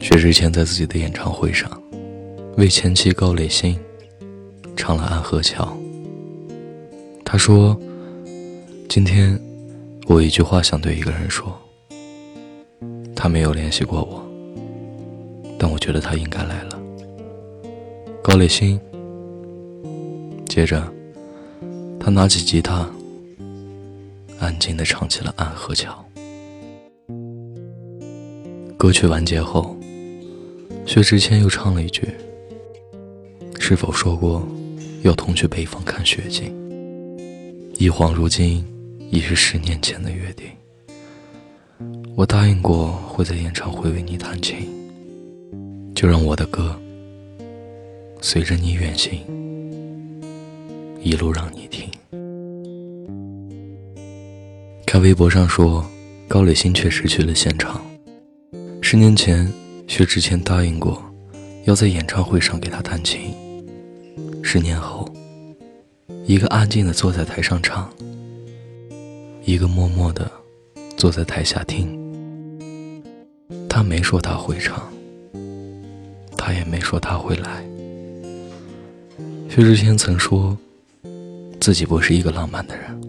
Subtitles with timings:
[0.00, 1.70] 薛之谦在自己的演唱会上，
[2.56, 3.78] 为前妻高磊鑫
[4.76, 5.64] 唱了《安河桥》。
[7.24, 7.78] 他说
[8.88, 9.40] ：“今天
[10.06, 11.58] 我一句话想对一个人说。
[13.16, 14.22] 他没有联系过我，
[15.58, 16.78] 但我觉得他应该来了。”
[18.22, 18.78] 高磊鑫。
[20.46, 20.86] 接着，
[21.98, 22.88] 他拿起吉他，
[24.38, 25.90] 安静地唱起了《安河桥》。
[28.84, 29.74] 歌曲完结后，
[30.84, 32.02] 薛之谦又唱了一句
[33.58, 34.46] ：“是否说过
[35.04, 36.52] 要同去北方看雪景？
[37.78, 38.62] 一晃如今，
[39.10, 40.44] 已是十年前的约定。
[42.14, 44.68] 我答应过会在演唱会为你弹琴，
[45.94, 46.78] 就让我的歌
[48.20, 49.18] 随着你远行。”
[51.00, 51.88] 一路让你听。
[54.84, 55.82] 看微博上说，
[56.28, 57.82] 高磊鑫确实去了现场。
[58.86, 59.50] 十年前，
[59.88, 61.02] 薛之谦答应过，
[61.64, 63.34] 要在演唱会上给他弹琴。
[64.42, 65.10] 十年后，
[66.26, 67.90] 一个安静的坐在台上唱，
[69.42, 70.30] 一个默默的
[70.98, 71.98] 坐在台下听。
[73.70, 74.86] 他没说他会唱，
[76.36, 77.64] 他也没说他会来。
[79.48, 80.54] 薛之谦曾说。
[81.58, 83.00] 自己不是一个浪漫的人，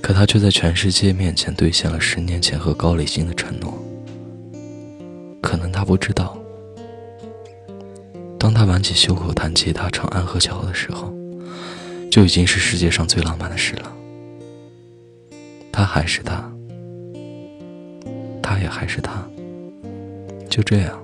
[0.00, 3.76] 可他却在全世界面前兑现了十年前和高磊鑫的承诺。
[5.44, 6.38] 可能他不知道，
[8.38, 11.12] 当他挽起袖口弹吉他唱《安河桥》的时候，
[12.10, 13.92] 就已经是世界上最浪漫的事了。
[15.70, 16.50] 他还是他，
[18.42, 19.22] 他也还是他。
[20.48, 20.98] 就这样，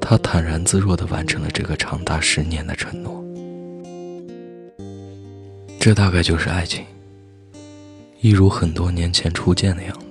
[0.00, 3.24] 他坦然自若地完成了这个长达十年的承诺。
[5.80, 6.84] 这大概就是爱情，
[8.20, 10.09] 一如很多年前初见的样子。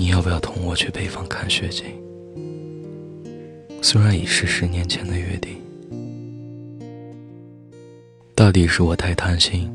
[0.00, 1.84] 你要不要同我去北方看雪景？
[3.82, 5.58] 虽然已是十年前的约定，
[8.34, 9.70] 大抵是我太贪心，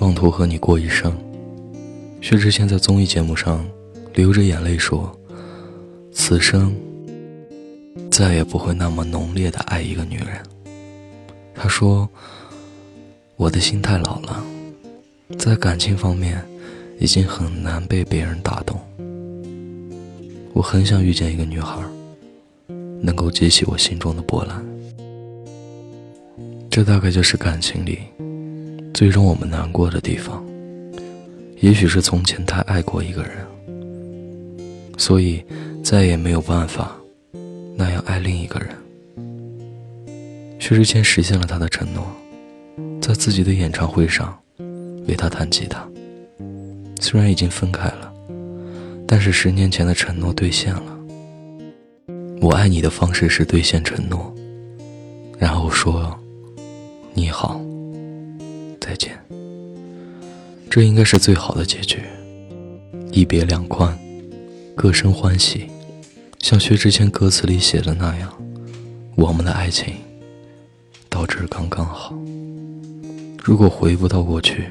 [0.00, 1.16] 妄图和你过一生。
[2.20, 3.66] 薛之谦在综艺节目上
[4.12, 5.18] 流着眼泪说
[6.12, 6.76] ：“此生
[8.10, 10.42] 再也不会那么浓烈的爱一个女人。”
[11.56, 12.06] 他说
[13.36, 14.44] ：“我的心太老了，
[15.38, 16.46] 在感情方面
[16.98, 18.78] 已经很难被别人打动。
[20.58, 21.80] 我很想遇见一个女孩，
[23.00, 24.60] 能够激起我心中的波澜。
[26.68, 28.00] 这大概就是感情里
[28.92, 30.44] 最让我们难过的地方。
[31.60, 33.46] 也许是从前太爱过一个人，
[34.96, 35.44] 所以
[35.84, 36.90] 再也没有办法
[37.76, 38.70] 那样爱另一个人。”
[40.58, 42.04] 薛之谦实现了他的承诺，
[43.00, 44.36] 在自己的演唱会上
[45.06, 45.88] 为他弹吉他。
[46.98, 48.07] 虽然已经分开了，
[49.10, 50.98] 但是十年前的承诺兑现了。
[52.42, 54.32] 我爱你的方式是兑现承诺，
[55.38, 56.14] 然后说
[57.14, 57.58] 你好，
[58.78, 59.18] 再见。
[60.68, 62.02] 这应该是最好的结局，
[63.10, 63.98] 一别两宽，
[64.76, 65.66] 各生欢喜。
[66.40, 68.30] 像薛之谦歌词里写的那样，
[69.16, 69.94] 我们的爱情。
[71.08, 72.14] 到这刚刚好。
[73.42, 74.68] 如果回不到过去，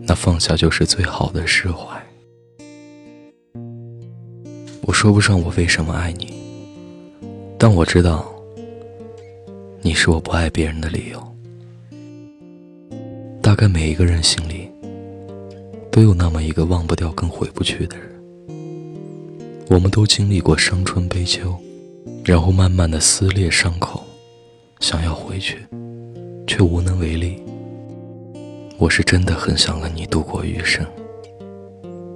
[0.00, 1.99] 那放下就是最好的释怀。
[4.90, 6.34] 我说不上我为什么爱你，
[7.56, 8.28] 但我知道，
[9.82, 11.34] 你是我不爱别人的理由。
[13.40, 14.68] 大概每一个人心里，
[15.92, 18.10] 都有那么一个忘不掉、更回不去的人。
[19.68, 21.56] 我们都经历过伤春悲秋，
[22.24, 24.02] 然后慢慢的撕裂伤口。
[24.80, 25.58] 想要回去，
[26.48, 27.40] 却无能为力。
[28.76, 30.84] 我是真的很想和你度过余生，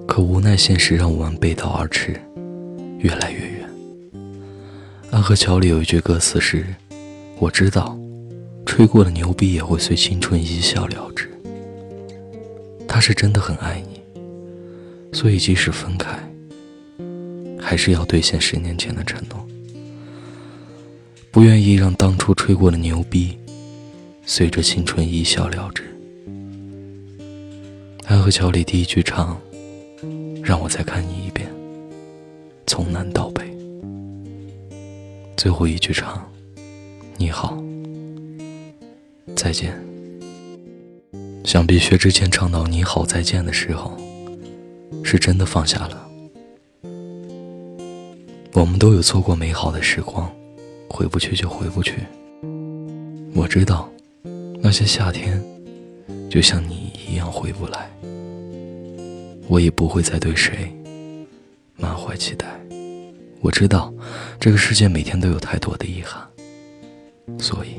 [0.09, 2.21] 可无奈现实让我们背道而驰，
[3.05, 3.71] 越来越远。
[5.11, 6.65] 安河桥里有一句歌词是
[7.39, 7.97] ：“我知道，
[8.65, 11.31] 吹过的牛逼也会随青春一笑了之。”
[12.89, 14.01] 他是真的很爱你，
[15.13, 16.19] 所以即使分开，
[17.61, 19.47] 还是要兑现十年前的承诺。
[21.31, 23.37] 不愿意让当初吹过的牛逼，
[24.25, 25.85] 随着青春一笑了之。
[28.07, 29.39] 安河桥里第一句唱，
[30.43, 31.24] 让我再看你，
[32.67, 33.45] 从南到北。
[35.37, 36.27] 最后一句唱，
[37.17, 37.57] 你好，
[39.37, 39.79] 再见。
[41.45, 43.97] 想必薛之谦唱到你好再见的时候，
[45.03, 46.09] 是真的放下了。
[48.53, 50.31] 我们都有错过美好的时光。
[50.89, 51.95] 回不去就回不去。
[53.35, 53.91] 我知道，
[54.63, 55.43] 那些夏天，
[56.31, 57.91] 就像你一样回不来。
[59.49, 60.73] 我也不会再对谁
[61.95, 62.49] 满怀期待。
[63.41, 63.95] 我知道，
[64.41, 66.29] 这个世界每天都有太多的遗憾，
[67.39, 67.77] 所以，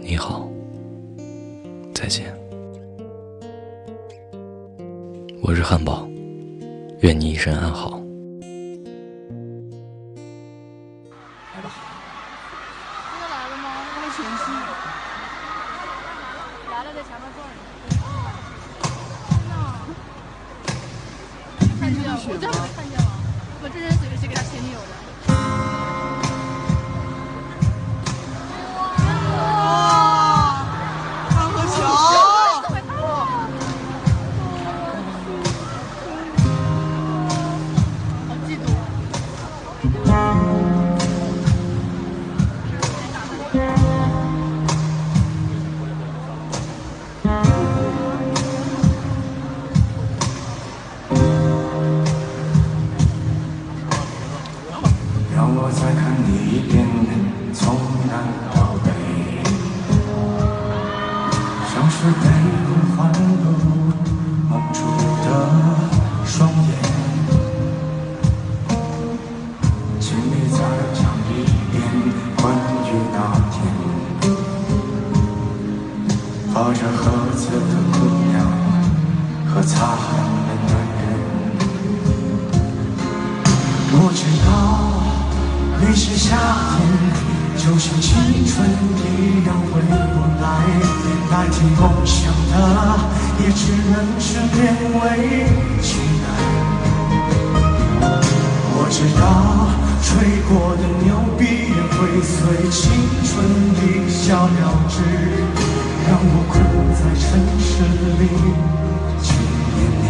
[0.00, 0.50] 你好，
[1.94, 2.36] 再见。
[5.40, 6.08] 我是汉堡，
[7.02, 8.03] 愿你一生安好。
[73.24, 73.56] 那天
[76.52, 77.00] 抱着盒
[77.34, 77.98] 子的姑
[78.28, 78.34] 娘
[79.46, 80.04] 和擦汗
[80.44, 81.02] 的男人。
[83.92, 84.46] 我知道
[85.80, 86.36] 那是夏
[86.76, 86.78] 天。
[87.56, 88.12] 就像青
[88.44, 88.52] 春
[88.92, 89.94] 一样回不
[90.42, 90.44] 来，
[91.30, 92.52] 代替梦想的
[93.40, 94.54] 也只能是勉
[95.00, 95.02] 为
[95.80, 96.63] 其难。
[98.94, 99.26] 我知道
[100.04, 100.06] 吹
[100.48, 102.38] 过的牛逼也会随
[102.70, 102.78] 青
[103.24, 103.34] 春
[103.82, 105.02] 一笑了之，
[106.06, 106.54] 让我困
[106.94, 107.26] 在城
[107.58, 107.72] 市
[108.20, 108.22] 里
[109.20, 109.26] 纪
[109.74, 110.06] 念你。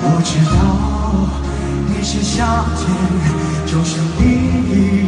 [0.00, 0.56] 我知道。
[1.86, 2.80] 那些夏天，
[3.66, 4.20] 就像你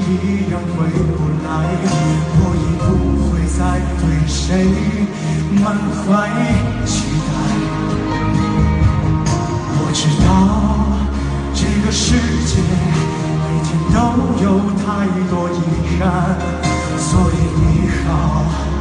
[0.05, 0.85] 一样回
[1.17, 1.49] 不来，
[2.37, 2.87] 我已不
[3.31, 4.37] 会再对谁
[5.63, 5.65] 满
[6.05, 6.05] 怀
[6.85, 6.93] 期
[7.33, 7.64] 待。
[9.95, 10.27] 我知道
[11.55, 12.17] 这个世
[12.49, 12.59] 界
[13.39, 13.97] 每天都
[14.43, 15.55] 有太多遗
[16.01, 16.03] 憾，
[16.99, 18.74] 所以你好。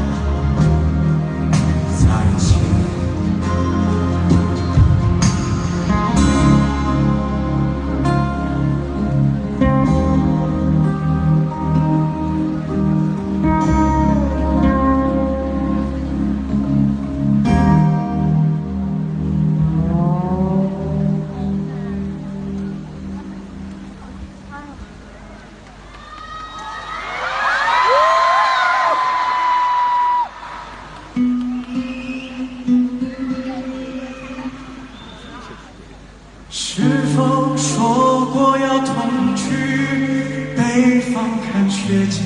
[36.55, 36.83] 是
[37.15, 42.21] 否说过要同去北方看雪景？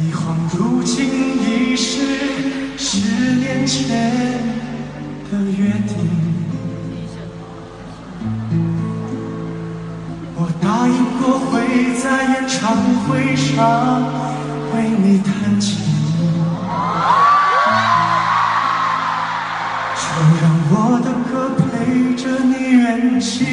[0.00, 1.06] 一晃如今
[1.40, 2.00] 已是
[2.76, 3.88] 十年前
[5.30, 5.94] 的约定。
[10.34, 11.52] 我答应过会
[12.02, 12.04] 在
[12.34, 12.74] 演唱
[13.06, 13.52] 会上
[14.74, 15.30] 为你弹
[23.20, 23.46] 心，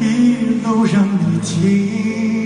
[0.00, 2.43] 一路让你听。